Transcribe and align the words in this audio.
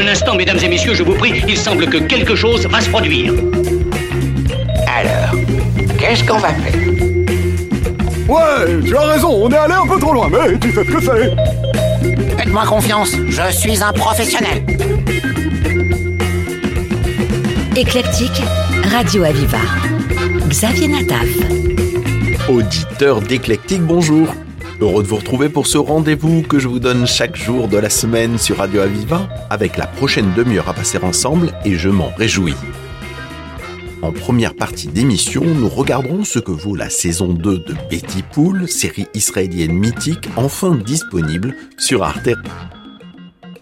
Un 0.00 0.08
instant, 0.08 0.34
mesdames 0.34 0.58
et 0.62 0.68
messieurs, 0.68 0.94
je 0.94 1.02
vous 1.02 1.12
prie, 1.12 1.42
il 1.46 1.58
semble 1.58 1.86
que 1.86 1.98
quelque 1.98 2.34
chose 2.34 2.66
va 2.66 2.80
se 2.80 2.88
produire. 2.88 3.34
Alors, 4.86 5.38
qu'est-ce 5.98 6.24
qu'on 6.24 6.38
va 6.38 6.48
faire? 6.54 6.80
Ouais, 8.26 8.82
tu 8.86 8.96
as 8.96 9.00
raison, 9.00 9.28
on 9.28 9.50
est 9.50 9.56
allé 9.56 9.74
un 9.74 9.86
peu 9.86 10.00
trop 10.00 10.14
loin, 10.14 10.30
mais 10.30 10.58
tu 10.58 10.72
sais 10.72 10.84
ce 10.84 10.90
que 10.90 11.02
c'est. 11.02 12.38
Faites-moi 12.38 12.64
confiance, 12.64 13.14
je 13.28 13.52
suis 13.52 13.82
un 13.82 13.92
professionnel. 13.92 14.64
Éclectique, 17.76 18.42
Radio 18.90 19.24
Aviva. 19.24 19.58
Xavier 20.48 20.88
Nataf. 20.88 21.28
Auditeur 22.48 23.20
d'Éclectique, 23.20 23.82
bonjour. 23.82 24.34
Heureux 24.80 25.02
de 25.02 25.08
vous 25.08 25.16
retrouver 25.16 25.50
pour 25.50 25.66
ce 25.66 25.76
rendez-vous 25.76 26.40
que 26.40 26.58
je 26.58 26.66
vous 26.66 26.78
donne 26.80 27.06
chaque 27.06 27.36
jour 27.36 27.68
de 27.68 27.76
la 27.76 27.90
semaine 27.90 28.38
sur 28.38 28.56
Radio 28.56 28.80
Aviva, 28.80 29.28
avec 29.50 29.76
la 29.76 29.86
prochaine 29.86 30.32
demi-heure 30.34 30.70
à 30.70 30.72
passer 30.72 30.96
ensemble 31.02 31.52
et 31.66 31.74
je 31.74 31.90
m'en 31.90 32.10
réjouis. 32.16 32.54
En 34.00 34.10
première 34.10 34.54
partie 34.54 34.88
d'émission, 34.88 35.44
nous 35.44 35.68
regarderons 35.68 36.24
ce 36.24 36.38
que 36.38 36.50
vaut 36.50 36.74
la 36.74 36.88
saison 36.88 37.34
2 37.34 37.58
de 37.58 37.74
Betty 37.90 38.22
Pool, 38.32 38.66
série 38.68 39.06
israélienne 39.12 39.74
mythique 39.74 40.30
enfin 40.36 40.74
disponible 40.74 41.54
sur 41.76 42.02
Arte. 42.02 42.30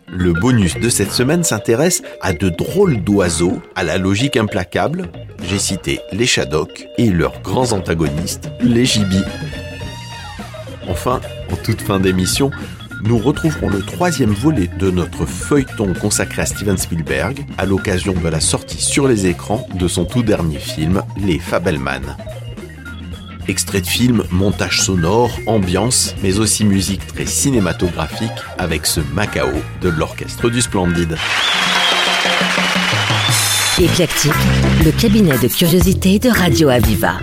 Le 0.07 0.33
bonus 0.33 0.77
de 0.79 0.89
cette 0.89 1.13
semaine 1.13 1.43
s'intéresse 1.43 2.03
à 2.21 2.33
de 2.33 2.49
drôles 2.49 3.03
d'oiseaux 3.03 3.61
à 3.75 3.83
la 3.83 3.99
logique 3.99 4.37
implacable. 4.37 5.11
J'ai 5.43 5.59
cité 5.59 5.99
les 6.13 6.27
Shadok 6.27 6.87
et 6.97 7.11
leurs 7.11 7.43
grands 7.43 7.73
antagonistes, 7.73 8.51
les 8.61 8.85
Gibis. 8.85 9.25
Enfin, 10.88 11.21
en 11.52 11.57
toute 11.57 11.82
fin 11.82 12.01
d'émission, 12.01 12.51
nous 13.04 13.18
retrouverons 13.18 13.68
le 13.68 13.82
troisième 13.82 14.32
volet 14.32 14.68
de 14.79 14.90
notre 14.90 15.26
feuilleton 15.26 15.93
consacré 15.95 16.43
à 16.43 16.46
Steven 16.46 16.76
Spielberg 16.76 17.45
à 17.57 17.66
l'occasion 17.66 18.13
de 18.13 18.29
la 18.29 18.40
sortie 18.40 18.80
sur 18.82 19.07
les 19.07 19.26
écrans 19.26 19.66
de 19.74 19.87
son 19.87 20.04
tout 20.04 20.23
dernier 20.23 20.59
film, 20.59 21.02
Les 21.24 21.38
Fabelman. 21.38 22.16
Extrait 23.46 23.80
de 23.80 23.87
film, 23.87 24.24
montage 24.30 24.82
sonore, 24.82 25.30
ambiance, 25.46 26.15
mais 26.23 26.38
aussi 26.38 26.65
musique 26.65 27.07
très 27.07 27.24
cinématographique 27.24 28.30
avec 28.59 28.85
ce 28.85 29.01
Macao 29.15 29.48
de 29.80 29.88
l'orchestre 29.88 30.51
du 30.51 30.60
Splendide. 30.60 31.16
Éclectique, 33.79 34.32
le 34.85 34.91
cabinet 34.91 35.38
de 35.38 35.48
curiosité 35.48 36.18
de 36.18 36.29
Radio 36.29 36.68
Aviva. 36.68 37.15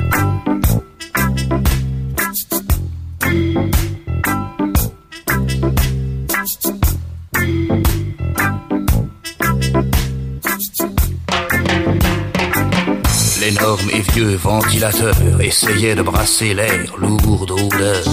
L'énorme 13.66 13.90
et 13.94 14.02
vieux 14.14 14.36
ventilateur 14.36 15.16
essayait 15.42 15.96
de 15.96 16.04
brasser 16.04 16.54
l'air 16.54 16.96
lourd 17.00 17.48
d'odeur. 17.48 18.04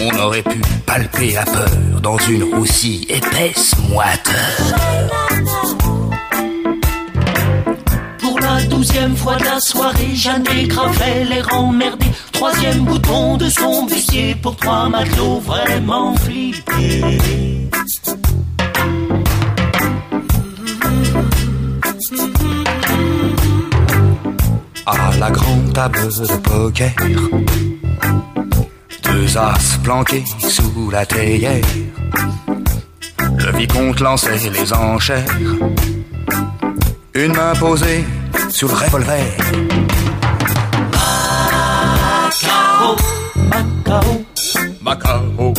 On 0.00 0.18
aurait 0.20 0.42
pu 0.42 0.60
palper 0.86 1.32
la 1.32 1.44
peur 1.44 2.00
dans 2.00 2.18
une 2.18 2.44
aussi 2.54 3.04
épaisse 3.08 3.74
moiteur. 3.90 4.34
Pour 8.20 8.38
la 8.38 8.62
douzième 8.62 9.16
fois 9.16 9.34
de 9.34 9.44
la 9.44 9.58
soirée, 9.58 10.14
Jeanne 10.14 10.44
Gravel 10.68 11.28
l'air 11.30 11.48
emmerdé. 11.52 12.06
Troisième 12.30 12.84
bouton 12.84 13.38
de 13.38 13.50
son 13.50 13.86
bustier 13.86 14.36
pour 14.36 14.54
trois 14.54 14.88
matelots 14.88 15.40
vraiment 15.40 16.14
flippés. 16.14 17.47
À 24.90 25.10
la 25.20 25.30
grande 25.30 25.74
table 25.74 25.98
de 26.08 26.36
poker, 26.38 26.90
deux 29.04 29.36
as 29.36 29.78
planqués 29.84 30.24
sous 30.38 30.88
la 30.90 31.04
théière. 31.04 31.62
Le 33.20 33.54
vicomte 33.58 34.00
lançait 34.00 34.48
les 34.48 34.72
enchères, 34.72 35.26
une 37.12 37.34
main 37.34 37.52
posée 37.60 38.02
sur 38.48 38.68
le 38.68 38.74
revolver. 38.76 39.36
Macao, 42.40 42.96
Macao, 43.50 44.24
Macao, 44.80 45.52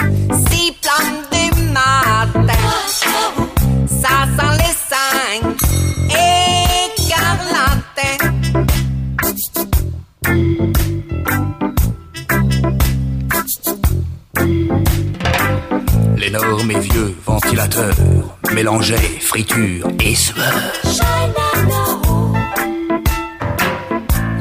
mélangeait 18.54 19.20
friture 19.20 19.88
et 20.04 20.16
sueur. 20.16 20.74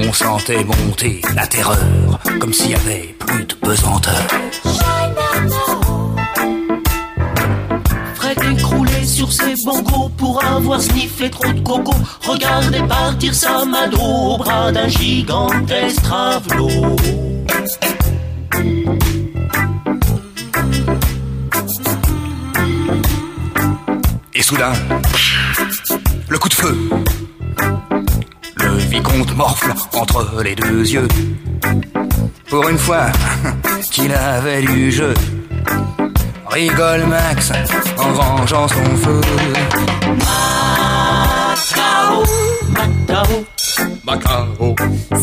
On 0.00 0.12
sentait 0.12 0.64
monter 0.64 1.20
la 1.34 1.46
terreur, 1.46 2.18
comme 2.40 2.52
s'il 2.52 2.70
y 2.70 2.74
avait 2.74 3.14
plus 3.18 3.44
de 3.44 3.54
pesanteur. 3.54 4.26
Fred 8.14 8.38
écroulé 8.52 9.04
sur 9.04 9.32
ses 9.32 9.54
bongos 9.64 10.10
pour 10.16 10.44
avoir 10.44 10.80
sniffé 10.80 11.30
trop 11.30 11.52
de 11.52 11.60
coco. 11.60 11.92
Regardez 12.26 12.82
partir 12.88 13.34
sa 13.34 13.64
mado 13.64 13.98
au 13.98 14.38
bras 14.38 14.72
d'un 14.72 14.88
gigantesque 14.88 16.02
travelot. 16.02 16.96
Et 24.38 24.42
soudain, 24.42 24.72
le 26.28 26.38
coup 26.38 26.48
de 26.48 26.54
feu. 26.54 26.78
Le 28.54 28.76
vicomte 28.76 29.34
morfle 29.34 29.74
entre 29.94 30.40
les 30.44 30.54
deux 30.54 30.88
yeux. 30.88 31.08
Pour 32.48 32.68
une 32.68 32.78
fois 32.78 33.06
qu'il 33.90 34.14
avait 34.14 34.62
du 34.62 34.92
jeu. 34.92 35.12
Rigole 36.46 37.06
Max 37.06 37.50
en 37.98 38.12
vengeant 38.12 38.68
son 38.68 38.96
feu. 38.96 39.20
Macao, 43.08 43.34
Macao, 44.04 44.76
Si 45.16 45.17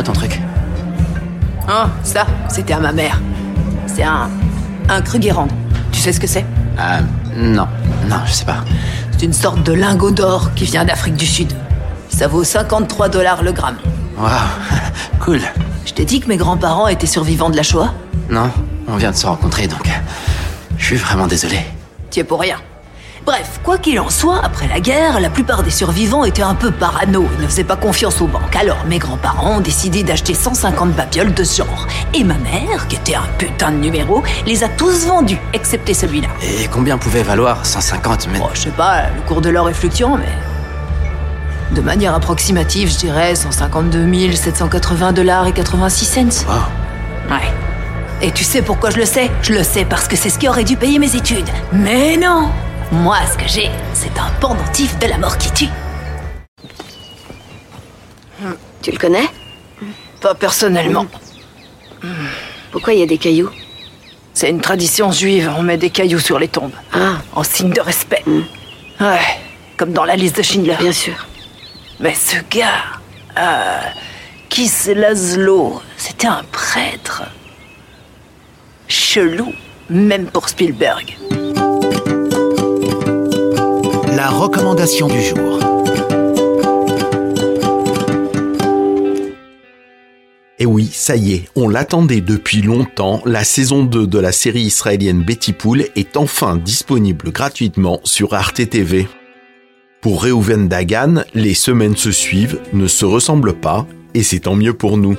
bien 0.00 0.12
ton 0.12 0.18
truc. 0.18 0.40
Oh, 1.68 1.86
ça, 2.02 2.26
c'était 2.48 2.72
à 2.72 2.80
ma 2.80 2.92
mère. 2.92 3.20
C'est 3.86 4.02
un. 4.02 4.28
un 4.88 5.02
Krugerrand. 5.02 5.48
Tu 5.92 6.00
sais 6.00 6.12
ce 6.12 6.20
que 6.20 6.26
c'est? 6.26 6.44
Ah, 6.78 7.00
non, 7.36 7.66
non, 8.08 8.16
je 8.26 8.32
sais 8.32 8.44
pas. 8.44 8.64
C'est 9.12 9.26
une 9.26 9.32
sorte 9.34 9.62
de 9.62 9.72
lingot 9.72 10.10
d'or 10.12 10.52
qui 10.54 10.64
vient 10.64 10.84
d'Afrique 10.84 11.16
du 11.16 11.26
Sud. 11.26 11.52
Ça 12.08 12.26
vaut 12.28 12.44
53 12.44 13.08
dollars 13.10 13.42
le 13.42 13.52
gramme. 13.52 13.76
Waouh, 14.18 14.30
cool. 15.20 15.40
Je 15.84 15.92
t'ai 15.92 16.04
dit 16.04 16.20
que 16.20 16.28
mes 16.28 16.36
grands-parents 16.36 16.88
étaient 16.88 17.06
survivants 17.06 17.50
de 17.50 17.56
la 17.56 17.62
Shoah? 17.62 17.92
Non, 18.30 18.50
on 18.88 18.96
vient 18.96 19.10
de 19.10 19.16
se 19.16 19.26
rencontrer 19.26 19.66
donc. 19.68 19.86
euh, 19.86 19.90
Je 20.78 20.84
suis 20.86 20.96
vraiment 20.96 21.26
désolé. 21.26 21.60
T'y 22.10 22.20
es 22.20 22.24
pour 22.24 22.40
rien. 22.40 22.56
Bref, 23.26 23.60
quoi 23.62 23.76
qu'il 23.76 24.00
en 24.00 24.08
soit, 24.08 24.40
après 24.42 24.66
la 24.66 24.80
guerre, 24.80 25.20
la 25.20 25.28
plupart 25.28 25.62
des 25.62 25.70
survivants 25.70 26.24
étaient 26.24 26.42
un 26.42 26.54
peu 26.54 26.70
parano 26.70 27.28
et 27.36 27.42
ne 27.42 27.46
faisaient 27.46 27.64
pas 27.64 27.76
confiance 27.76 28.20
aux 28.22 28.26
banques. 28.26 28.56
Alors 28.56 28.84
mes 28.86 28.98
grands-parents 28.98 29.56
ont 29.56 29.60
décidé 29.60 30.02
d'acheter 30.02 30.32
150 30.32 30.92
babioles 30.92 31.34
de 31.34 31.44
ce 31.44 31.58
genre. 31.58 31.86
Et 32.14 32.24
ma 32.24 32.38
mère, 32.38 32.88
qui 32.88 32.96
était 32.96 33.14
un 33.14 33.26
putain 33.36 33.72
de 33.72 33.76
numéro, 33.76 34.22
les 34.46 34.64
a 34.64 34.68
tous 34.68 35.06
vendus, 35.06 35.38
excepté 35.52 35.92
celui-là. 35.92 36.28
Et 36.42 36.66
combien 36.68 36.96
pouvait 36.96 37.22
valoir 37.22 37.66
150 37.66 38.28
mais... 38.32 38.38
Bon, 38.38 38.48
je 38.54 38.60
sais 38.60 38.70
pas, 38.70 39.02
le 39.14 39.20
cours 39.28 39.42
de 39.42 39.50
l'or 39.50 39.68
est 39.68 39.74
fluctuant, 39.74 40.16
mais... 40.16 41.74
De 41.74 41.82
manière 41.82 42.14
approximative, 42.14 42.90
je 42.90 42.98
dirais 42.98 43.34
152 43.34 44.32
780 44.32 45.12
dollars 45.12 45.46
et 45.46 45.52
86 45.52 46.04
cents. 46.04 46.46
Wow. 46.48 47.34
Ouais. 47.34 47.52
Et 48.22 48.32
tu 48.32 48.44
sais 48.44 48.62
pourquoi 48.62 48.90
je 48.90 48.96
le 48.96 49.04
sais? 49.04 49.30
Je 49.42 49.52
le 49.52 49.62
sais 49.62 49.84
parce 49.84 50.08
que 50.08 50.16
c'est 50.16 50.30
ce 50.30 50.38
qui 50.38 50.48
aurait 50.48 50.64
dû 50.64 50.76
payer 50.76 50.98
mes 50.98 51.14
études. 51.14 51.48
Mais 51.72 52.16
non 52.16 52.50
Moi, 52.92 53.18
ce 53.32 53.38
que 53.38 53.48
j'ai, 53.48 53.70
c'est 53.94 54.18
un 54.18 54.30
pendentif 54.40 54.98
de 54.98 55.06
la 55.06 55.18
mort 55.18 55.38
qui 55.38 55.50
tue. 55.52 55.68
Tu 58.82 58.90
le 58.90 58.98
connais? 58.98 59.26
Pas 60.20 60.34
personnellement. 60.34 61.06
Pourquoi 62.72 62.94
il 62.94 63.00
y 63.00 63.02
a 63.02 63.06
des 63.06 63.18
cailloux? 63.18 63.50
C'est 64.32 64.48
une 64.50 64.60
tradition 64.60 65.12
juive, 65.12 65.52
on 65.56 65.62
met 65.62 65.76
des 65.76 65.90
cailloux 65.90 66.18
sur 66.18 66.38
les 66.38 66.48
tombes. 66.48 66.72
Ah, 66.92 67.18
En 67.32 67.42
signe 67.44 67.70
de 67.72 67.80
respect. 67.80 68.24
Ouais, 68.26 69.18
comme 69.76 69.92
dans 69.92 70.04
la 70.04 70.16
liste 70.16 70.36
de 70.38 70.42
Schindler. 70.42 70.76
bien 70.78 70.92
sûr. 70.92 71.26
Mais 72.00 72.14
ce 72.14 72.36
gars, 72.50 72.82
euh, 73.38 73.78
Kiss 74.48 74.86
Laszlo, 74.94 75.82
c'était 75.96 76.26
un 76.28 76.42
prêtre. 76.50 77.22
Chelou, 78.88 79.52
même 79.90 80.26
pour 80.26 80.48
Spielberg. 80.48 81.16
La 84.22 84.28
recommandation 84.28 85.08
du 85.08 85.22
jour. 85.22 85.58
Et 90.58 90.66
oui, 90.66 90.90
ça 90.92 91.16
y 91.16 91.32
est, 91.32 91.44
on 91.56 91.70
l'attendait 91.70 92.20
depuis 92.20 92.60
longtemps, 92.60 93.22
la 93.24 93.44
saison 93.44 93.82
2 93.82 94.06
de 94.06 94.18
la 94.18 94.32
série 94.32 94.60
israélienne 94.60 95.22
Betty 95.22 95.54
Pool 95.54 95.86
est 95.96 96.18
enfin 96.18 96.56
disponible 96.56 97.32
gratuitement 97.32 98.00
sur 98.04 98.34
Arte 98.34 98.68
TV. 98.68 99.08
Pour 100.02 100.22
Reuven 100.22 100.68
Dagan, 100.68 101.24
les 101.32 101.54
semaines 101.54 101.96
se 101.96 102.12
suivent, 102.12 102.60
ne 102.74 102.88
se 102.88 103.06
ressemblent 103.06 103.58
pas, 103.58 103.86
et 104.12 104.22
c'est 104.22 104.40
tant 104.40 104.54
mieux 104.54 104.74
pour 104.74 104.98
nous. 104.98 105.16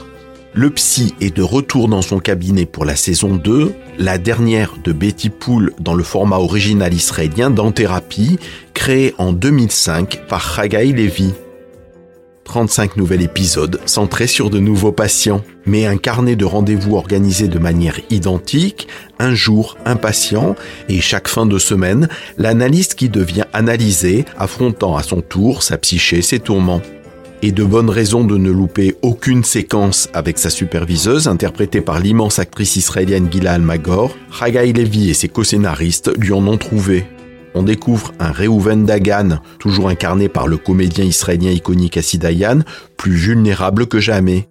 Le 0.53 0.69
psy 0.69 1.15
est 1.21 1.33
de 1.33 1.42
retour 1.42 1.88
dans 1.88 2.01
son 2.01 2.19
cabinet 2.19 2.65
pour 2.65 2.83
la 2.83 2.98
saison 2.98 3.36
2, 3.36 3.74
la 3.98 4.18
dernière 4.18 4.74
de 4.83 4.92
Betty 4.92 5.30
Pool 5.30 5.71
dans 5.80 5.94
le 5.94 6.03
format 6.03 6.39
original 6.39 6.94
israélien 6.94 7.50
dans 7.50 7.71
Thérapie, 7.71 8.38
créé 8.74 9.15
en 9.18 9.31
2005 9.31 10.27
par 10.27 10.59
Haggai 10.59 10.92
Levy. 10.92 11.33
35 12.44 12.98
nouveaux 12.98 13.13
épisodes 13.13 13.80
centrés 13.86 14.27
sur 14.27 14.50
de 14.50 14.59
nouveaux 14.59 14.92
patients, 14.92 15.42
mais 15.65 15.86
un 15.86 15.95
carnet 15.95 16.36
de 16.36 16.44
rendez-vous 16.44 16.97
organisé 16.97 17.47
de 17.47 17.59
manière 17.59 18.01
identique, 18.09 18.89
un 19.19 19.33
jour 19.33 19.77
un 19.86 19.95
patient, 19.95 20.57
et 20.89 21.00
chaque 21.00 21.30
fin 21.30 21.45
de 21.45 21.57
semaine, 21.59 22.09
l'analyste 22.38 22.95
qui 22.95 23.07
devient 23.07 23.45
analysé, 23.54 24.25
affrontant 24.38 24.97
à 24.97 25.04
son 25.04 25.21
tour 25.21 25.63
sa 25.63 25.77
psyché, 25.77 26.21
ses 26.21 26.39
tourments. 26.39 26.81
Et 27.43 27.51
de 27.51 27.63
bonnes 27.63 27.89
raisons 27.89 28.23
de 28.23 28.38
ne 28.38 28.51
louper 28.51 28.95
aucune 29.01 29.43
séquence 29.43 30.09
avec 30.13 30.38
sa 30.38 30.49
superviseuse, 30.49 31.27
interprétée 31.27 31.81
par 31.81 31.99
l'immense 31.99 32.38
actrice 32.38 32.75
israélienne 32.75 33.29
Gila 33.31 33.53
Almagor, 33.53 34.15
Haggai 34.39 34.73
Levy 34.73 35.09
et 35.09 35.13
ses 35.15 35.27
co-scénaristes 35.27 36.11
lui 36.17 36.33
en 36.33 36.45
ont 36.47 36.57
trouvé 36.57 37.05
on 37.53 37.63
découvre 37.63 38.13
un 38.19 38.31
Reuven 38.31 38.85
Dagan, 38.85 39.39
toujours 39.59 39.89
incarné 39.89 40.29
par 40.29 40.47
le 40.47 40.57
comédien 40.57 41.05
israélien 41.05 41.51
iconique 41.51 41.97
Assi 41.97 42.17
Dayan, 42.17 42.59
plus 42.97 43.15
vulnérable 43.15 43.87
que 43.87 43.99
jamais. 43.99 44.47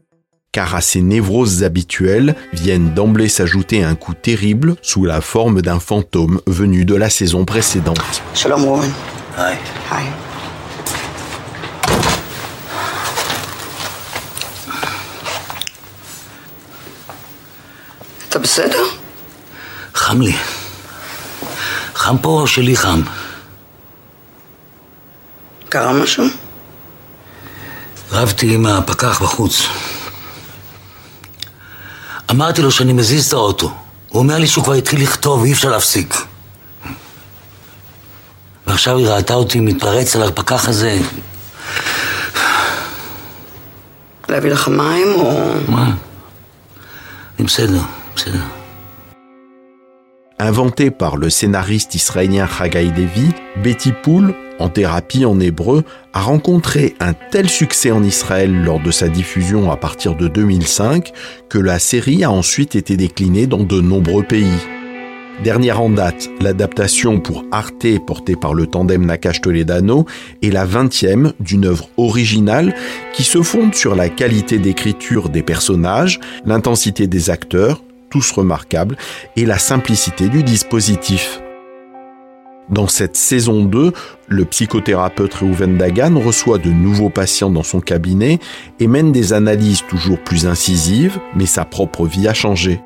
Car 0.52 0.74
à 0.74 0.80
ses 0.80 1.00
névroses 1.00 1.62
habituelles 1.62 2.34
viennent 2.52 2.92
d'emblée 2.92 3.28
s'ajouter 3.28 3.84
un 3.84 3.94
coup 3.94 4.14
terrible 4.14 4.74
sous 4.82 5.04
la 5.04 5.20
forme 5.20 5.62
d'un 5.62 5.78
fantôme 5.78 6.40
venu 6.46 6.84
de 6.84 6.96
la 6.96 7.08
saison 7.08 7.44
précédente. 7.44 8.22
Shalom. 8.34 8.82
Hi. 9.38 9.54
בסדר? 18.42 18.84
חם 19.94 20.20
לי. 20.20 20.36
חם 21.94 22.18
פה 22.18 22.28
או 22.28 22.46
שלי 22.46 22.76
חם? 22.76 23.02
קרה 25.68 25.92
משהו? 25.92 26.24
רבתי 28.12 28.54
עם 28.54 28.66
הפקח 28.66 29.22
בחוץ. 29.22 29.62
אמרתי 32.30 32.62
לו 32.62 32.70
שאני 32.70 32.92
מזיז 32.92 33.26
את 33.26 33.32
האוטו. 33.32 33.74
הוא 34.08 34.22
אומר 34.22 34.38
לי 34.38 34.46
שהוא 34.46 34.64
כבר 34.64 34.72
התחיל 34.72 35.02
לכתוב, 35.02 35.44
אי 35.44 35.52
אפשר 35.52 35.70
להפסיק. 35.70 36.14
ועכשיו 38.66 38.96
היא 38.96 39.06
ראתה 39.06 39.34
אותי 39.34 39.60
מתפרץ 39.60 40.16
על 40.16 40.22
הפקח 40.22 40.68
הזה. 40.68 40.98
להביא 44.28 44.50
לך 44.50 44.68
מים 44.68 45.14
או... 45.14 45.52
מה? 45.68 45.90
אני 47.38 47.46
בסדר, 47.46 47.80
Inventé 50.38 50.90
par 50.90 51.18
le 51.18 51.28
scénariste 51.28 51.94
israélien 51.94 52.48
Haggai 52.58 52.86
Levy, 52.86 53.28
Betty 53.62 53.92
Pool, 53.92 54.34
en 54.58 54.70
thérapie 54.70 55.26
en 55.26 55.38
hébreu, 55.38 55.84
a 56.14 56.22
rencontré 56.22 56.94
un 56.98 57.12
tel 57.12 57.48
succès 57.48 57.90
en 57.90 58.02
Israël 58.02 58.64
lors 58.64 58.80
de 58.80 58.90
sa 58.90 59.08
diffusion 59.08 59.70
à 59.70 59.76
partir 59.76 60.16
de 60.16 60.28
2005 60.28 61.12
que 61.50 61.58
la 61.58 61.78
série 61.78 62.24
a 62.24 62.30
ensuite 62.30 62.74
été 62.74 62.96
déclinée 62.96 63.46
dans 63.46 63.64
de 63.64 63.80
nombreux 63.82 64.22
pays. 64.22 64.58
Dernière 65.44 65.80
en 65.80 65.88
date, 65.88 66.28
l'adaptation 66.40 67.20
pour 67.20 67.44
Arte 67.52 67.86
portée 68.06 68.36
par 68.36 68.52
le 68.52 68.66
tandem 68.66 69.06
Nakash 69.06 69.40
Toledano 69.40 70.04
est 70.42 70.50
la 70.50 70.66
20e 70.66 71.32
d'une 71.40 71.64
œuvre 71.64 71.88
originale 71.96 72.74
qui 73.14 73.24
se 73.24 73.42
fonde 73.42 73.74
sur 73.74 73.94
la 73.94 74.10
qualité 74.10 74.58
d'écriture 74.58 75.30
des 75.30 75.42
personnages, 75.42 76.20
l'intensité 76.44 77.06
des 77.06 77.30
acteurs, 77.30 77.82
tous 78.10 78.30
remarquables, 78.32 78.96
et 79.36 79.46
la 79.46 79.58
simplicité 79.58 80.28
du 80.28 80.42
dispositif. 80.42 81.40
Dans 82.70 82.86
cette 82.86 83.16
saison 83.16 83.64
2, 83.64 83.92
le 84.28 84.44
psychothérapeute 84.44 85.34
Reuven 85.34 85.76
Dagan 85.76 86.20
reçoit 86.20 86.58
de 86.58 86.70
nouveaux 86.70 87.10
patients 87.10 87.50
dans 87.50 87.64
son 87.64 87.80
cabinet 87.80 88.38
et 88.78 88.86
mène 88.86 89.10
des 89.10 89.32
analyses 89.32 89.82
toujours 89.88 90.20
plus 90.20 90.46
incisives, 90.46 91.18
mais 91.34 91.46
sa 91.46 91.64
propre 91.64 92.06
vie 92.06 92.28
a 92.28 92.34
changé. 92.34 92.80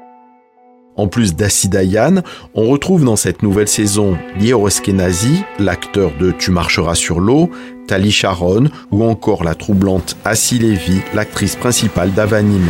En 0.97 1.09
plus 1.09 1.35
d'Assi 1.35 1.69
Dayan, 1.69 2.23
on 2.55 2.69
retrouve 2.69 3.05
dans 3.05 3.17
cette 3.17 3.43
nouvelle 3.43 3.69
saison 3.69 4.17
Lior 4.41 4.69
Eskenazi, 4.69 5.43
l'acteur 5.59 6.13
de 6.19 6.31
Tu 6.31 6.51
marcheras 6.51 6.95
sur 6.95 7.21
l'eau, 7.21 7.51
Tali 7.87 8.13
Sharon 8.13 8.69
ou 8.91 9.05
encore 9.05 9.45
la 9.45 9.55
troublante 9.55 10.17
Assi 10.25 10.59
Levy, 10.59 11.01
l'actrice 11.13 11.57
principale 11.57 12.13
d'Avanim. 12.13 12.67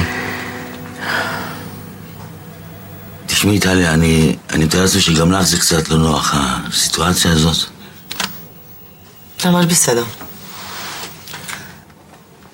תשמעי, 3.44 3.60
טלי, 3.60 3.88
אני, 3.88 4.36
אני 4.50 4.64
מתאר 4.64 4.82
לעצמי 4.82 5.00
שגם 5.00 5.32
לך 5.32 5.42
זה 5.42 5.58
קצת 5.58 5.88
לא 5.88 5.96
נוח, 5.96 6.34
הסיטואציה 6.34 7.32
הזאת. 7.32 7.56
ממש 9.44 9.66
בסדר. 9.66 10.04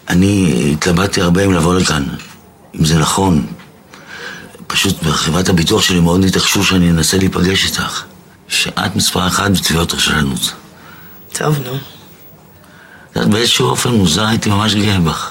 אני 0.08 0.70
התלבטתי 0.72 1.20
הרבה 1.20 1.44
אם 1.44 1.52
לבוא 1.52 1.74
לכאן, 1.74 2.04
אם 2.80 2.84
זה 2.84 2.98
נכון. 2.98 3.46
פשוט 4.66 5.02
בחברת 5.02 5.48
הביטוח 5.48 5.82
שלי 5.82 6.00
מאוד 6.00 6.24
התעקשו 6.24 6.64
שאני 6.64 6.90
אנסה 6.90 7.18
להיפגש 7.18 7.64
איתך. 7.64 8.02
שאת 8.48 8.96
מספר 8.96 9.26
אחת 9.26 9.50
בתביעות 9.50 9.94
רשלנות. 9.94 10.52
טוב, 11.32 11.58
נו. 11.58 11.74
את 11.74 13.16
יודעת, 13.16 13.30
באיזשהו 13.30 13.66
אופן 13.66 13.90
מוזר 13.90 14.26
הייתי 14.26 14.50
ממש 14.50 14.74
גאה 14.74 15.00
בך. 15.00 15.30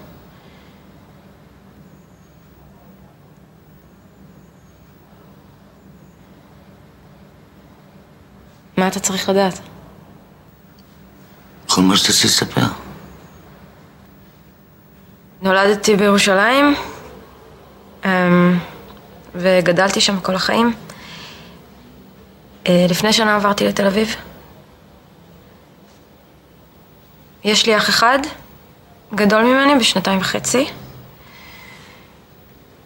מה 8.81 8.87
אתה 8.87 8.99
צריך 8.99 9.29
לדעת? 9.29 9.59
כל 11.67 11.81
מה 11.81 11.97
שתעשי 11.97 12.27
לספר. 12.27 12.61
נולדתי 15.41 15.95
בירושלים 15.95 16.75
אמ, 18.05 18.59
וגדלתי 19.35 20.01
שם 20.01 20.19
כל 20.19 20.35
החיים. 20.35 20.73
אה, 22.67 22.85
לפני 22.89 23.13
שנה 23.13 23.35
עברתי 23.35 23.67
לתל 23.67 23.87
אביב. 23.87 24.15
יש 27.43 27.65
לי 27.65 27.77
אח 27.77 27.89
אחד, 27.89 28.19
גדול 29.15 29.43
ממני 29.43 29.75
בשנתיים 29.79 30.19
וחצי. 30.19 30.67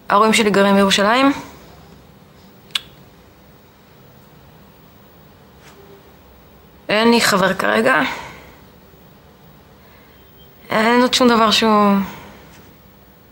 ההורים 0.10 0.34
שלי 0.34 0.50
גרים 0.50 0.76
בירושלים. 0.76 1.34
אין 6.96 7.12
לי 7.12 7.22
חבר 7.22 7.54
כרגע. 7.54 8.02
אין 10.70 11.02
עוד 11.02 11.14
שום 11.14 11.28
דבר 11.28 11.52
שהוא... 11.52 11.96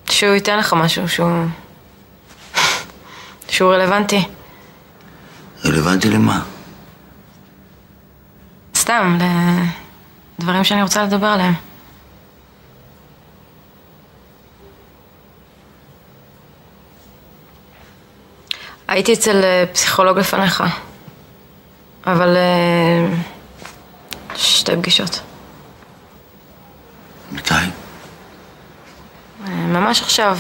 שהוא 0.10 0.34
ייתן 0.34 0.58
לך 0.58 0.74
משהו 0.74 1.10
שהוא... 1.10 1.46
שהוא 3.50 3.74
רלוונטי. 3.74 4.28
רלוונטי 5.66 6.10
למה? 6.10 6.42
סתם, 8.76 9.18
לדברים 10.40 10.64
שאני 10.64 10.84
רוצה 10.84 11.04
לדבר 11.04 11.28
עליהם. 11.28 11.54
הייתי 18.88 19.14
אצל 19.14 19.44
אה, 19.44 19.64
פסיכולוג 19.74 20.20
לפניך, 20.20 20.64
אבל 22.08 22.36
אה, 22.36 23.06
שתי 24.36 24.76
פגישות. 24.76 25.22
מתי? 27.32 27.54
אה, 27.54 29.50
ממש 29.50 30.02
עכשיו, 30.02 30.38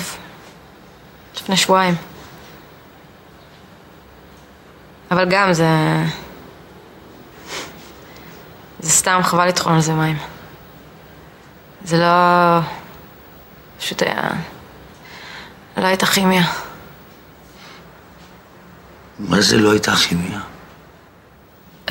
לפני 1.35 1.57
שבועיים. 1.57 1.95
אבל 5.11 5.25
גם 5.29 5.53
זה... 5.53 5.67
זה 8.79 8.89
סתם 8.89 9.19
חבל 9.23 9.47
לטחון 9.47 9.73
על 9.73 9.81
זה 9.81 9.93
מים. 9.93 10.17
זה 11.83 11.97
לא... 11.97 12.59
פשוט 13.77 14.01
היה... 14.01 14.29
לא 15.77 15.85
הייתה 15.85 16.05
כימיה. 16.05 16.43
מה 19.19 19.41
זה 19.41 19.57
לא 19.57 19.71
הייתה 19.71 19.95
כימיה? 19.95 20.39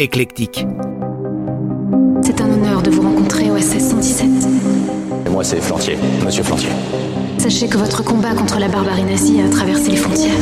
Éclectique. 0.00 0.64
C'est 2.22 2.40
un 2.40 2.48
honneur 2.52 2.82
de 2.82 2.90
vous 2.90 3.02
rencontrer 3.02 3.50
au 3.50 3.58
SS 3.58 3.90
117. 3.90 4.26
Et 5.26 5.28
moi, 5.28 5.42
c'est 5.42 5.60
Flantier, 5.60 5.98
monsieur 6.24 6.44
Flantier. 6.44 6.68
Sachez 7.38 7.66
que 7.66 7.76
votre 7.76 8.04
combat 8.04 8.30
contre 8.30 8.60
la 8.60 8.68
barbarie 8.68 9.02
nazie 9.02 9.40
a 9.40 9.48
traversé 9.48 9.90
les 9.90 9.96
frontières. 9.96 10.38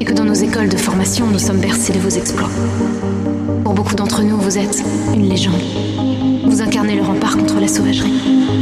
Et 0.00 0.04
que 0.04 0.12
dans 0.12 0.24
nos 0.24 0.34
écoles 0.34 0.68
de 0.68 0.76
formation, 0.76 1.28
nous 1.28 1.38
sommes 1.38 1.60
bercés 1.60 1.92
de 1.92 2.00
vos 2.00 2.08
exploits. 2.08 2.50
Pour 3.62 3.74
beaucoup 3.74 3.94
d'entre 3.94 4.22
nous, 4.22 4.38
vous 4.38 4.58
êtes 4.58 4.82
une 5.14 5.28
légende. 5.28 5.62
Vous 6.44 6.60
incarnez 6.60 6.96
le 6.96 7.02
rempart 7.02 7.36
contre 7.36 7.60
la 7.60 7.68
sauvagerie. 7.68 8.12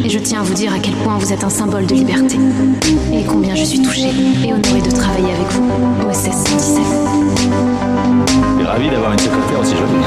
Et 0.04 0.10
je 0.10 0.18
tiens 0.18 0.40
à 0.40 0.42
vous 0.42 0.52
dire 0.52 0.74
à 0.74 0.78
quel 0.78 0.94
point 0.96 1.16
vous 1.16 1.32
êtes 1.32 1.42
un 1.42 1.48
symbole 1.48 1.86
de 1.86 1.94
liberté. 1.94 2.36
Et 3.14 3.24
combien 3.24 3.54
je 3.54 3.64
suis 3.64 3.80
touchée 3.80 4.10
et 4.44 4.52
honorée 4.52 4.82
de 4.82 4.90
travailler 4.94 5.32
avec 5.32 5.50
vous 5.52 6.06
au 6.06 6.12
SS 6.12 6.36
117. 6.50 7.95
Ravi 8.66 8.90
d'avoir 8.90 9.12
une 9.12 9.18
secrétaire 9.18 9.60
aussi 9.60 9.76
jeune. 9.76 10.06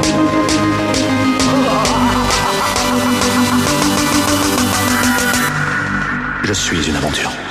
Je 6.44 6.52
suis 6.52 6.88
une 6.88 6.96
aventure. 6.96 7.49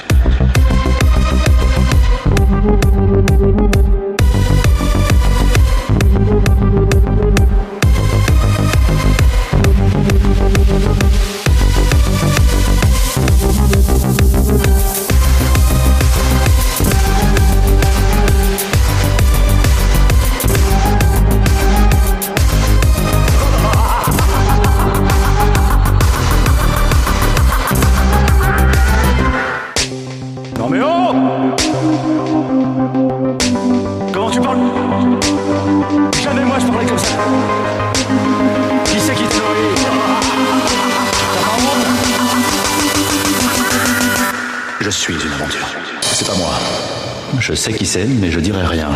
Je 47.50 47.56
sais 47.56 47.74
qui 47.74 47.88
c'est, 47.88 48.06
mais 48.06 48.30
je 48.30 48.40
dirai 48.40 48.64
rien. 48.64 48.90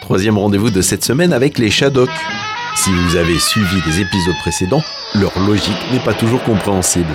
Troisième 0.00 0.36
rendez-vous 0.36 0.70
de 0.70 0.82
cette 0.82 1.04
semaine 1.04 1.32
avec 1.32 1.58
les 1.58 1.70
Shadok. 1.70 2.10
Si 2.74 2.90
vous 2.90 3.14
avez 3.14 3.38
suivi 3.38 3.80
les 3.86 4.00
épisodes 4.00 4.34
précédents, 4.40 4.82
leur 5.14 5.30
logique 5.46 5.78
n'est 5.92 6.00
pas 6.00 6.12
toujours 6.12 6.42
compréhensible. 6.42 7.12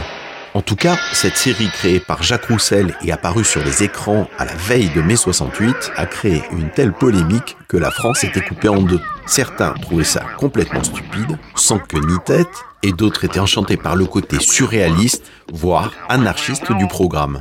En 0.53 0.61
tout 0.61 0.77
cas, 0.77 0.97
cette 1.11 1.35
série 1.35 1.67
créée 1.67 1.99
par 1.99 2.23
Jacques 2.23 2.45
Roussel 2.45 2.95
et 3.03 3.11
apparue 3.11 3.43
sur 3.43 3.61
les 3.61 3.83
écrans 3.83 4.29
à 4.37 4.45
la 4.45 4.55
veille 4.55 4.89
de 4.95 5.01
mai 5.01 5.17
68 5.17 5.91
a 5.97 6.05
créé 6.05 6.43
une 6.53 6.69
telle 6.69 6.93
polémique 6.93 7.57
que 7.67 7.75
la 7.75 7.91
France 7.91 8.23
était 8.23 8.39
coupée 8.39 8.69
en 8.69 8.81
deux. 8.81 9.01
Certains 9.25 9.73
trouvaient 9.81 10.05
ça 10.05 10.23
complètement 10.37 10.85
stupide, 10.85 11.37
sans 11.55 11.79
queue 11.79 11.99
ni 11.99 12.17
tête, 12.25 12.47
et 12.83 12.93
d'autres 12.93 13.25
étaient 13.25 13.41
enchantés 13.41 13.75
par 13.75 13.97
le 13.97 14.05
côté 14.05 14.39
surréaliste, 14.39 15.25
voire 15.51 15.91
anarchiste 16.07 16.71
du 16.71 16.87
programme. 16.87 17.39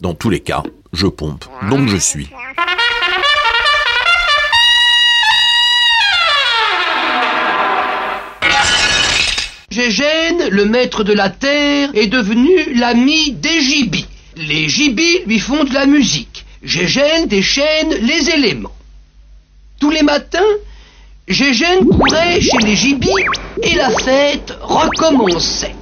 Dans 0.00 0.14
tous 0.14 0.30
les 0.30 0.40
cas, 0.40 0.62
je 0.92 1.06
pompe, 1.06 1.44
donc 1.70 1.88
je 1.88 1.96
suis. 1.96 2.28
Gégène, 9.70 10.48
le 10.50 10.66
maître 10.66 11.02
de 11.02 11.12
la 11.12 11.30
terre, 11.30 11.90
est 11.94 12.06
devenu 12.06 12.74
l'ami 12.74 13.32
d'Égibi. 13.32 14.06
Les 14.36 14.68
gibis 14.68 15.20
lui 15.26 15.40
font 15.40 15.64
de 15.64 15.74
la 15.74 15.86
musique. 15.86 16.44
Gégène 16.62 17.26
déchaîne 17.26 17.90
les 18.00 18.30
éléments. 18.30 18.74
Tous 19.80 19.90
les 19.90 20.02
matins, 20.02 20.40
Gégène 21.26 21.86
courait 21.86 22.40
chez 22.40 22.58
les 22.62 22.76
gibis 22.76 23.08
et 23.62 23.74
la 23.74 23.90
fête 23.90 24.56
recommençait. 24.60 25.74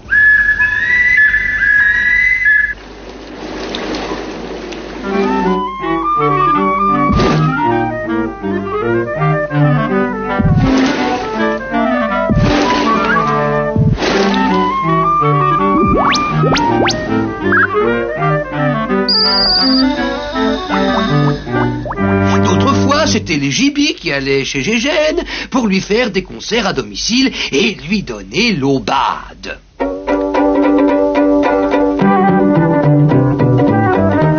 D'autres 22.44 22.74
fois, 22.74 23.06
c'était 23.06 23.36
les 23.36 23.50
gibis 23.50 23.94
qui 23.94 24.12
allaient 24.12 24.44
chez 24.44 24.62
Gégène 24.62 25.22
pour 25.50 25.66
lui 25.66 25.80
faire 25.80 26.10
des 26.10 26.22
concerts 26.22 26.66
à 26.66 26.72
domicile 26.72 27.32
et 27.52 27.76
lui 27.88 28.02
donner 28.02 28.52
l'aubade. 28.52 29.58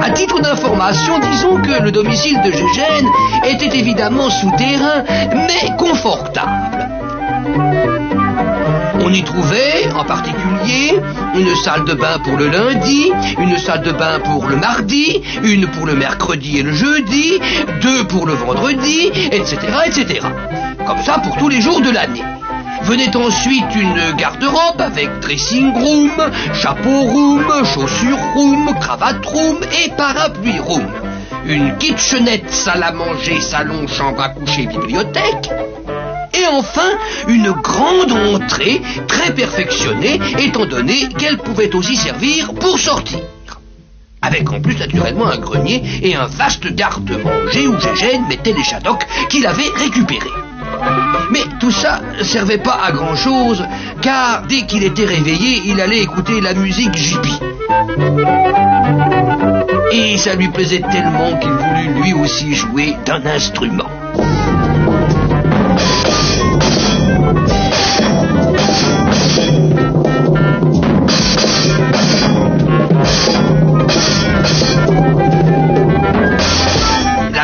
À 0.02 0.10
titre 0.12 0.42
d'information, 0.42 1.20
disons 1.20 1.62
que 1.62 1.84
le 1.84 1.92
domicile 1.92 2.40
de 2.44 2.52
Gégène 2.52 3.08
était 3.46 3.78
évidemment 3.78 4.30
souterrain, 4.30 5.04
mais 5.48 5.76
confortable. 5.78 6.84
On 9.14 9.16
y 9.16 9.24
trouvait, 9.24 9.92
en 9.94 10.04
particulier, 10.06 11.00
une 11.36 11.56
salle 11.58 11.86
de 11.86 11.94
bain 11.94 12.18
pour 12.24 12.36
le 12.36 12.48
lundi, 12.48 13.12
une 13.38 13.60
salle 13.60 13.84
de 13.84 13.92
bain 13.92 14.20
pour 14.20 14.48
le 14.48 14.56
mardi, 14.56 15.22
une 15.44 15.68
pour 15.68 15.86
le 15.86 15.94
mercredi 15.94 16.58
et 16.58 16.64
le 16.64 16.74
jeudi, 16.74 17.40
deux 17.80 18.08
pour 18.08 18.26
le 18.26 18.34
vendredi, 18.34 19.12
etc., 19.32 19.58
etc. 19.86 20.20
Comme 20.88 20.98
ça 21.04 21.20
pour 21.20 21.38
tous 21.38 21.48
les 21.48 21.62
jours 21.62 21.80
de 21.80 21.92
l'année. 21.92 22.24
Venait 22.86 23.16
ensuite 23.16 23.76
une 23.76 24.16
garde-robe 24.18 24.82
avec 24.82 25.20
dressing 25.20 25.72
room, 25.76 26.12
chapeau 26.56 27.02
room, 27.02 27.46
chaussure 27.72 28.18
room, 28.34 28.74
cravate 28.82 29.24
room 29.28 29.58
et 29.84 29.92
parapluie 29.92 30.58
room. 30.58 30.88
Une 31.46 31.78
kitchenette, 31.78 32.50
salle 32.50 32.82
à 32.82 32.92
manger, 32.92 33.40
salon, 33.42 33.88
chambre 33.88 34.24
à 34.24 34.30
coucher, 34.30 34.66
bibliothèque. 34.66 35.52
Et 36.44 36.48
enfin, 36.48 36.98
une 37.30 37.52
grande 37.52 38.12
entrée 38.12 38.82
très 39.08 39.34
perfectionnée, 39.34 40.20
étant 40.40 40.66
donné 40.66 41.08
qu'elle 41.18 41.38
pouvait 41.38 41.74
aussi 41.74 41.96
servir 41.96 42.54
pour 42.56 42.78
sortir. 42.78 43.20
Avec 44.22 44.52
en 44.52 44.60
plus 44.60 44.78
naturellement 44.78 45.28
un 45.28 45.38
grenier 45.38 45.82
et 46.02 46.16
un 46.16 46.26
vaste 46.26 46.74
garde-manger 46.74 47.68
où 47.68 47.80
Gégène 47.80 48.26
mettait 48.28 48.52
les 48.52 48.64
chadocs 48.64 49.06
qu'il 49.30 49.46
avait 49.48 49.70
récupérés. 49.76 50.28
Mais 51.32 51.44
tout 51.62 51.72
ça 51.72 52.02
servait 52.24 52.58
pas 52.58 52.78
à 52.84 52.92
grand 52.92 53.16
chose, 53.16 53.64
car 54.02 54.42
dès 54.48 54.64
qu'il 54.64 54.84
était 54.84 55.06
réveillé, 55.06 55.62
il 55.66 55.80
allait 55.80 56.02
écouter 56.02 56.42
la 56.42 56.54
musique 56.54 56.96
Jibi. 56.96 57.40
Et 59.94 60.18
ça 60.18 60.36
lui 60.36 60.50
plaisait 60.50 60.84
tellement 60.92 61.38
qu'il 61.38 61.52
voulut 61.52 62.02
lui 62.02 62.14
aussi 62.14 62.54
jouer 62.54 62.98
d'un 63.06 63.26
instrument. 63.26 63.93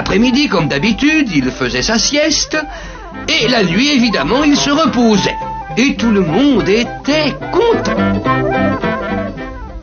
L'après-midi, 0.10 0.48
comme 0.48 0.68
d'habitude, 0.68 1.30
il 1.36 1.52
faisait 1.52 1.84
sa 1.84 2.00
sieste, 2.00 2.58
et 3.28 3.48
la 3.48 3.64
nuit, 3.64 3.90
évidemment, 3.90 4.44
il 4.44 4.58
se 4.58 4.72
reposait. 4.72 5.36
Et 5.78 5.96
tout 5.98 6.10
le 6.10 6.22
monde 6.22 6.68
était 6.68 7.36
content. 7.52 8.20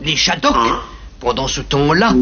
Les 0.02 0.16
chadocs, 0.16 0.82
pendant 1.20 1.46
ce 1.46 1.60
temps-là, 1.60 2.12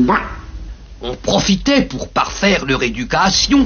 on 1.01 1.15
profitait 1.15 1.81
pour 1.81 2.11
parfaire 2.11 2.67
leur 2.67 2.83
éducation 2.83 3.65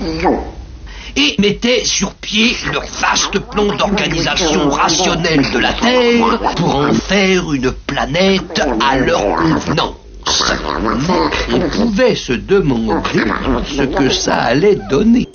et 1.16 1.34
mettaient 1.40 1.84
sur 1.84 2.14
pied 2.14 2.56
leur 2.72 2.84
vaste 2.84 3.40
plan 3.40 3.74
d'organisation 3.74 4.70
rationnelle 4.70 5.50
de 5.50 5.58
la 5.58 5.72
Terre 5.72 6.54
pour 6.54 6.76
en 6.76 6.92
faire 6.92 7.52
une 7.52 7.72
planète 7.72 8.62
à 8.88 8.98
leur 8.98 9.34
convenance. 9.34 10.07
On 11.52 11.60
pouvait 11.70 12.14
se 12.14 12.32
demander 12.32 13.24
ce 13.66 13.82
que 13.82 14.10
ça 14.10 14.34
allait 14.34 14.78
donner. 14.90 15.28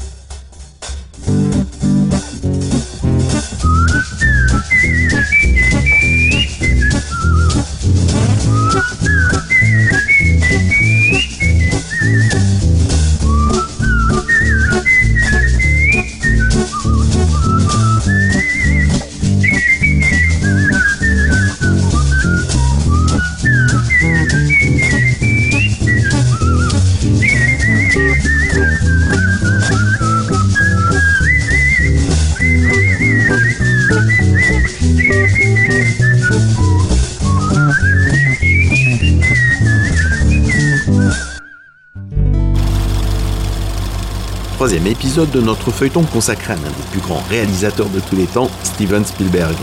Épisode 45.13 45.29
de 45.29 45.41
notre 45.41 45.69
feuilleton 45.69 46.01
consacré 46.05 46.53
à 46.53 46.55
l'un 46.55 46.63
des 46.63 46.89
plus 46.89 46.99
grands 46.99 47.21
réalisateurs 47.29 47.89
de 47.89 47.99
tous 47.99 48.15
les 48.15 48.25
temps, 48.25 48.49
Steven 48.63 49.05
Spielberg. 49.05 49.55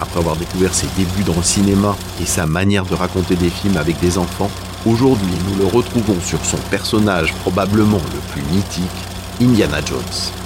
Après 0.00 0.20
avoir 0.20 0.36
découvert 0.36 0.72
ses 0.72 0.86
débuts 0.96 1.24
dans 1.24 1.34
le 1.34 1.42
cinéma 1.42 1.96
et 2.20 2.24
sa 2.24 2.46
manière 2.46 2.86
de 2.86 2.94
raconter 2.94 3.34
des 3.34 3.50
films 3.50 3.78
avec 3.78 3.98
des 3.98 4.16
enfants, 4.16 4.48
aujourd'hui 4.86 5.34
nous 5.48 5.56
le 5.56 5.66
retrouvons 5.66 6.20
sur 6.20 6.44
son 6.44 6.58
personnage 6.70 7.34
probablement 7.40 8.00
le 8.14 8.20
plus 8.32 8.42
mythique, 8.54 8.84
Indiana 9.40 9.80
Jones. 9.84 10.41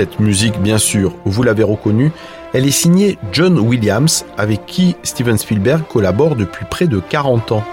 Cette 0.00 0.18
musique, 0.18 0.58
bien 0.62 0.78
sûr, 0.78 1.12
vous 1.26 1.42
l'avez 1.42 1.62
reconnue, 1.62 2.10
elle 2.54 2.66
est 2.66 2.70
signée 2.70 3.18
John 3.32 3.58
Williams, 3.58 4.24
avec 4.38 4.64
qui 4.64 4.96
Steven 5.02 5.36
Spielberg 5.36 5.82
collabore 5.86 6.36
depuis 6.36 6.64
près 6.64 6.86
de 6.86 7.00
40 7.00 7.52
ans. 7.52 7.64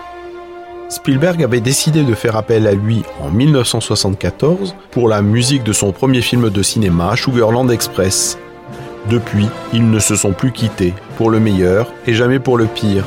Spielberg 0.90 1.42
avait 1.42 1.62
décidé 1.62 2.04
de 2.04 2.13
faire 2.13 2.36
appel 2.36 2.68
à 2.68 2.74
lui 2.74 3.04
en 3.22 3.30
1974 3.30 4.76
pour 4.92 5.08
la 5.08 5.22
musique 5.22 5.63
de 5.63 5.72
son 5.72 5.94
premier 5.94 6.22
film 6.22 6.50
de 6.50 6.63
cinéma, 6.63 7.16
Sugarland 7.16 7.70
Express. 7.70 8.38
Depuis, 9.10 9.48
ils 9.72 9.90
ne 9.90 10.00
se 10.00 10.18
sont 10.18 10.34
plus 10.34 10.52
quittés, 10.52 10.94
pour 11.16 11.30
le 11.30 11.40
meilleur 11.40 11.94
et 12.08 12.13
jamais 12.13 12.40
pour 12.40 12.58
le 12.58 12.66
pire. 12.66 13.06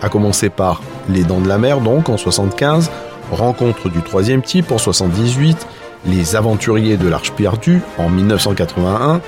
À 0.00 0.08
commencer 0.08 0.48
par 0.48 0.80
Les 1.10 1.24
Dents 1.24 1.42
de 1.42 1.48
la 1.48 1.58
Mer, 1.58 1.82
donc 1.82 2.08
en 2.08 2.16
75, 2.16 2.90
Rencontre 3.32 3.88
du 3.88 4.02
troisième 4.02 4.42
type 4.42 4.72
en 4.72 4.78
78, 4.78 5.66
Les 6.04 6.34
Aventuriers 6.36 6.96
de 6.96 7.08
l'Arche 7.08 7.32
perdue 7.32 7.80
en 7.98 8.08
1981, 8.08 9.20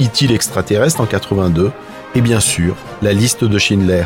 E.T. 0.00 0.26
l'extraterrestre 0.26 1.00
en 1.00 1.06
82, 1.06 1.72
et 2.14 2.20
bien 2.20 2.40
sûr, 2.40 2.76
La 3.02 3.12
liste 3.12 3.44
de 3.44 3.58
Schindler. 3.58 4.04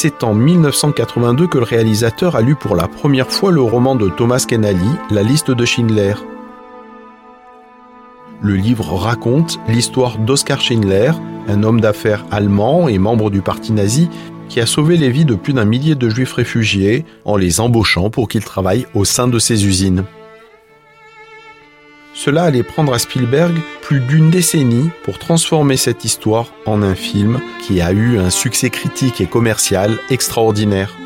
c'est 0.00 0.22
en 0.22 0.34
1982 0.34 1.48
que 1.48 1.58
le 1.58 1.64
réalisateur 1.64 2.36
a 2.36 2.40
lu 2.42 2.54
pour 2.54 2.76
la 2.76 2.86
première 2.86 3.32
fois 3.32 3.50
le 3.50 3.62
roman 3.62 3.96
de 3.96 4.08
Thomas 4.08 4.44
Kennedy, 4.46 4.90
La 5.10 5.22
liste 5.22 5.50
de 5.50 5.64
Schindler. 5.64 6.14
Le 8.42 8.54
livre 8.54 8.94
raconte 8.94 9.58
l'histoire 9.66 10.18
d'Oskar 10.18 10.60
Schindler, 10.60 11.12
un 11.48 11.64
homme 11.64 11.80
d'affaires 11.80 12.24
allemand 12.30 12.86
et 12.86 12.98
membre 12.98 13.30
du 13.30 13.40
parti 13.40 13.72
nazi 13.72 14.08
qui 14.48 14.60
a 14.60 14.66
sauvé 14.66 14.96
les 14.96 15.10
vies 15.10 15.24
de 15.24 15.34
plus 15.34 15.52
d'un 15.52 15.64
millier 15.64 15.94
de 15.94 16.08
juifs 16.08 16.32
réfugiés 16.32 17.04
en 17.24 17.36
les 17.36 17.60
embauchant 17.60 18.10
pour 18.10 18.28
qu'ils 18.28 18.44
travaillent 18.44 18.86
au 18.94 19.04
sein 19.04 19.28
de 19.28 19.38
ses 19.38 19.66
usines. 19.66 20.04
Cela 22.14 22.42
allait 22.42 22.64
prendre 22.64 22.92
à 22.92 22.98
Spielberg 22.98 23.54
plus 23.80 24.00
d'une 24.00 24.30
décennie 24.30 24.90
pour 25.04 25.20
transformer 25.20 25.76
cette 25.76 26.04
histoire 26.04 26.52
en 26.66 26.82
un 26.82 26.96
film 26.96 27.40
qui 27.62 27.80
a 27.80 27.92
eu 27.92 28.18
un 28.18 28.30
succès 28.30 28.70
critique 28.70 29.20
et 29.20 29.26
commercial 29.26 29.98
extraordinaire. 30.10 30.96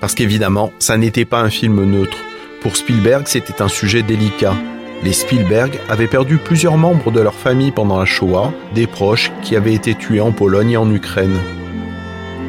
Parce 0.00 0.14
qu'évidemment, 0.14 0.72
ça 0.80 0.96
n'était 0.96 1.24
pas 1.24 1.40
un 1.42 1.50
film 1.50 1.84
neutre. 1.84 2.16
Pour 2.60 2.76
Spielberg, 2.76 3.24
c'était 3.26 3.62
un 3.62 3.68
sujet 3.68 4.02
délicat. 4.02 4.56
Les 5.04 5.12
Spielberg 5.12 5.78
avaient 5.88 6.08
perdu 6.08 6.38
plusieurs 6.38 6.76
membres 6.76 7.12
de 7.12 7.20
leur 7.20 7.34
famille 7.34 7.70
pendant 7.70 7.98
la 7.98 8.04
Shoah, 8.04 8.52
des 8.74 8.86
proches 8.86 9.30
qui 9.42 9.54
avaient 9.54 9.74
été 9.74 9.94
tués 9.94 10.20
en 10.20 10.32
Pologne 10.32 10.72
et 10.72 10.76
en 10.76 10.92
Ukraine. 10.92 11.38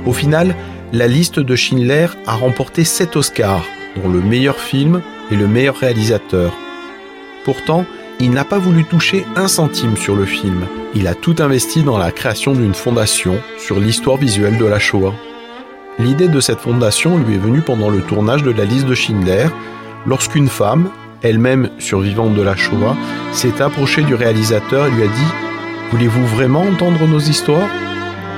Au 0.06 0.14
final, 0.14 0.56
la 0.94 1.08
liste 1.08 1.40
de 1.40 1.56
Schindler 1.56 2.08
a 2.26 2.36
remporté 2.36 2.84
7 2.84 3.16
Oscars, 3.16 3.66
dont 3.96 4.10
le 4.10 4.22
meilleur 4.22 4.58
film 4.58 5.02
et 5.30 5.36
le 5.36 5.48
meilleur 5.48 5.76
réalisateur. 5.76 6.54
Pourtant, 7.46 7.86
il 8.20 8.32
n'a 8.32 8.46
pas 8.46 8.58
voulu 8.58 8.84
toucher 8.84 9.26
un 9.36 9.48
centime 9.48 9.98
sur 9.98 10.16
le 10.16 10.26
film. 10.26 10.66
Il 10.96 11.08
a 11.08 11.16
tout 11.16 11.36
investi 11.40 11.84
dans 11.84 11.98
la 11.98 12.12
création 12.12 12.54
d'une 12.54 12.74
fondation 12.74 13.40
sur 13.58 13.80
l'histoire 13.80 14.18
visuelle 14.18 14.58
de 14.58 14.66
la 14.66 14.80
Shoah. 14.80 15.14
L'idée 16.00 16.28
de 16.28 16.40
cette 16.40 16.60
fondation 16.60 17.18
lui 17.18 17.36
est 17.36 17.40
venue 17.40 17.62
pendant 17.62 17.90
le 17.90 18.02
tournage 18.02 18.44
de 18.44 18.52
la 18.52 18.66
liste 18.66 18.88
de 18.88 18.96
Schindler, 18.96 19.48
lorsqu'une 20.06 20.50
femme, 20.50 20.90
elle-même 21.22 21.70
survivante 21.80 22.34
de 22.34 22.42
la 22.42 22.56
Shoah, 22.56 22.98
s'est 23.32 23.62
approchée 23.62 24.04
du 24.04 24.16
réalisateur 24.16 24.88
et 24.88 24.92
lui 24.92 25.04
a 25.04 25.08
dit 25.08 25.32
Voulez-vous 25.92 26.26
vraiment 26.26 26.62
entendre 26.62 27.06
nos 27.08 27.20
histoires? 27.20 27.68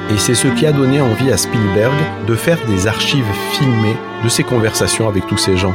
Et 0.09 0.17
c'est 0.17 0.35
ce 0.35 0.47
qui 0.47 0.65
a 0.65 0.71
donné 0.71 1.01
envie 1.01 1.31
à 1.31 1.37
Spielberg 1.37 1.93
de 2.27 2.35
faire 2.35 2.59
des 2.67 2.87
archives 2.87 3.31
filmées 3.53 3.95
de 4.23 4.29
ses 4.29 4.43
conversations 4.43 5.07
avec 5.07 5.25
tous 5.27 5.37
ces 5.37 5.57
gens. 5.57 5.73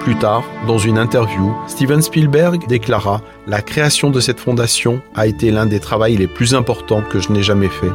Plus 0.00 0.16
tard, 0.16 0.44
dans 0.66 0.78
une 0.78 0.96
interview, 0.96 1.54
Steven 1.66 2.00
Spielberg 2.00 2.66
déclara 2.66 3.20
La 3.46 3.60
création 3.60 4.10
de 4.10 4.20
cette 4.20 4.40
fondation 4.40 5.02
a 5.14 5.26
été 5.26 5.50
l'un 5.50 5.66
des 5.66 5.80
travaux 5.80 6.06
les 6.06 6.26
plus 6.26 6.54
importants 6.54 7.02
que 7.02 7.20
je 7.20 7.30
n'ai 7.30 7.42
jamais 7.42 7.68
fait. 7.68 7.92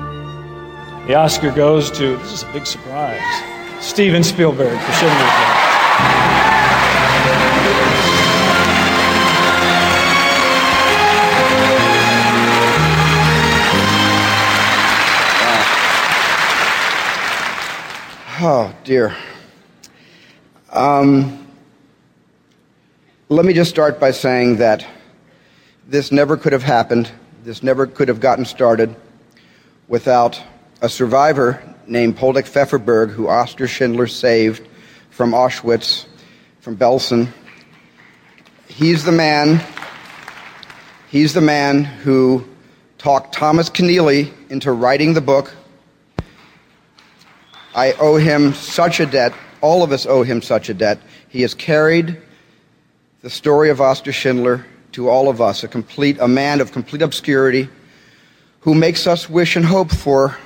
Oh, 18.36 18.76
dear. 18.84 19.16
Um, 20.72 21.48
let 23.30 23.46
me 23.46 23.54
just 23.54 23.70
start 23.70 24.00
by 24.00 24.10
saying 24.10 24.58
that 24.58 24.84
this 25.88 26.12
never 26.12 26.36
could 26.36 26.52
have 26.52 26.64
happened, 26.64 27.12
this 27.44 27.62
never 27.62 27.86
could 27.86 28.08
have 28.08 28.20
gotten 28.20 28.46
started 28.46 28.96
without 29.88 30.42
a 30.82 30.90
survivor 30.90 31.62
named 31.86 32.18
Poldek 32.18 32.50
Pfefferberg, 32.50 33.12
who 33.12 33.28
Oskar 33.28 33.68
Schindler 33.68 34.08
saved 34.08 34.68
from 35.12 35.34
Auschwitz, 35.34 36.08
from 36.60 36.76
Belsen. 36.76 37.28
He's 38.68 39.04
the 39.04 39.12
man, 39.12 39.64
he's 41.12 41.36
the 41.36 41.42
man 41.42 41.84
who 41.84 42.46
talked 42.98 43.36
Thomas 43.36 43.70
Keneally 43.70 44.34
into 44.50 44.72
writing 44.72 45.14
the 45.14 45.22
book 45.22 45.54
I 47.76 47.94
owe 47.94 48.18
him 48.18 48.54
such 48.54 49.00
a 49.00 49.06
debt. 49.06 49.34
All 49.62 49.82
of 49.84 49.92
us 49.92 50.06
owe 50.06 50.24
him 50.24 50.42
such 50.42 50.70
a 50.70 50.74
debt. 50.74 51.00
He 51.30 51.42
has 51.42 51.54
carried 51.54 52.22
the 53.22 53.30
story 53.30 53.70
of 53.70 53.82
Oskar 53.82 54.12
Schindler 54.12 54.66
to 54.92 55.10
all 55.10 55.28
of 55.28 55.42
us, 55.42 55.64
a 55.64 55.68
complete, 55.68 56.20
a 56.20 56.28
man 56.28 56.62
of 56.62 56.72
complete 56.72 57.02
obscurity 57.02 57.68
who 58.60 58.76
makes 58.76 59.08
us 59.08 59.30
wish 59.30 59.56
and 59.56 59.66
hope 59.66 59.92
for 59.92 60.38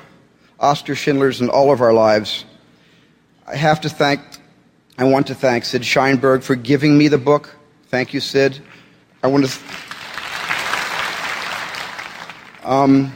Oskar 0.59 0.95
Schindler's 0.95 1.41
in 1.41 1.49
all 1.49 1.71
of 1.71 1.81
our 1.81 1.93
lives. 1.93 2.45
I 3.45 3.55
have 3.55 3.81
to 3.81 3.89
thank, 3.89 4.21
I 4.97 5.03
want 5.03 5.27
to 5.27 5.35
thank 5.35 5.65
Sid 5.65 5.81
Sheinberg 5.81 6.43
for 6.43 6.55
giving 6.55 6.97
me 6.97 7.09
the 7.09 7.17
book. 7.17 7.53
Thank 7.89 8.13
you, 8.13 8.19
Sid. 8.19 8.59
I 9.21 9.27
want 9.27 9.45
to, 9.45 9.59
um, 12.63 13.13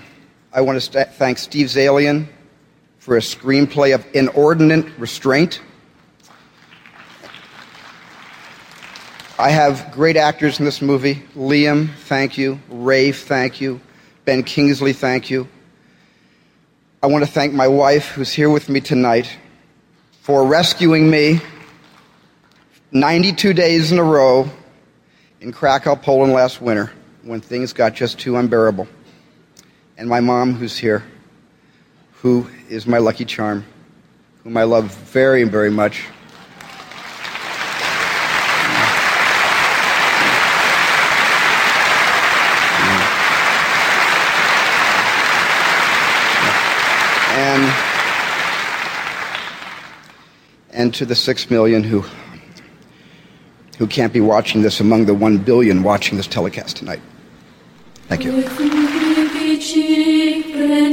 I 0.51 0.61
want 0.61 0.75
to 0.77 0.81
st- 0.81 1.13
thank 1.13 1.37
Steve 1.37 1.67
Zalian 1.67 2.27
for 3.01 3.17
a 3.17 3.19
screenplay 3.19 3.95
of 3.95 4.05
inordinate 4.13 4.85
restraint. 4.99 5.59
I 9.39 9.49
have 9.49 9.91
great 9.91 10.17
actors 10.17 10.59
in 10.59 10.65
this 10.65 10.83
movie. 10.83 11.15
Liam, 11.35 11.89
thank 12.01 12.37
you. 12.37 12.59
Rafe, 12.69 13.25
thank 13.25 13.59
you. 13.59 13.81
Ben 14.23 14.43
Kingsley, 14.43 14.93
thank 14.93 15.31
you. 15.31 15.47
I 17.01 17.07
want 17.07 17.25
to 17.25 17.31
thank 17.31 17.53
my 17.53 17.67
wife, 17.67 18.09
who's 18.09 18.31
here 18.31 18.51
with 18.51 18.69
me 18.69 18.79
tonight, 18.79 19.35
for 20.21 20.45
rescuing 20.45 21.09
me 21.09 21.39
92 22.91 23.53
days 23.53 23.91
in 23.91 23.97
a 23.97 24.03
row 24.03 24.47
in 25.39 25.51
Krakow, 25.51 25.95
Poland 25.95 26.33
last 26.33 26.61
winter 26.61 26.91
when 27.23 27.41
things 27.41 27.73
got 27.73 27.95
just 27.95 28.19
too 28.19 28.37
unbearable. 28.37 28.87
And 29.97 30.07
my 30.07 30.19
mom, 30.19 30.53
who's 30.53 30.77
here, 30.77 31.03
who 32.21 32.47
is 32.69 32.85
my 32.85 32.99
lucky 32.99 33.25
charm, 33.25 33.65
whom 34.43 34.55
I 34.55 34.63
love 34.63 34.85
very, 34.85 35.43
very 35.43 35.71
much. 35.71 36.05
And, 47.33 47.73
and 50.73 50.93
to 50.93 51.05
the 51.07 51.15
six 51.15 51.49
million 51.49 51.83
who, 51.83 52.05
who 53.79 53.87
can't 53.87 54.13
be 54.13 54.21
watching 54.21 54.61
this 54.61 54.79
among 54.79 55.05
the 55.05 55.15
one 55.15 55.39
billion 55.39 55.81
watching 55.81 56.17
this 56.17 56.27
telecast 56.27 56.77
tonight. 56.77 57.01
Thank 58.07 58.25
you. 58.25 58.80
Fin 59.73 59.79
de 59.79 60.91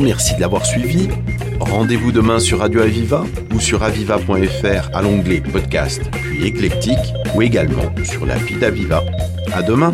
merci 0.00 0.34
de 0.34 0.40
l'avoir 0.40 0.66
suivi. 0.66 1.08
Rendez-vous 1.60 2.10
demain 2.10 2.40
sur 2.40 2.58
Radio 2.58 2.80
Aviva 2.80 3.24
ou 3.54 3.60
sur 3.60 3.82
aviva.fr 3.82 4.90
à 4.92 5.02
l'onglet 5.02 5.40
podcast, 5.40 6.02
puis 6.12 6.46
éclectique, 6.46 7.14
ou 7.34 7.42
également 7.42 7.94
sur 8.04 8.26
l'appli 8.26 8.56
d'Aviva. 8.56 9.04
À 9.52 9.62
demain! 9.62 9.92